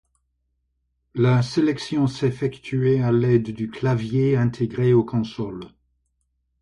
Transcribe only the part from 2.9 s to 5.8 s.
à l'aide du clavier intégré aux consoles.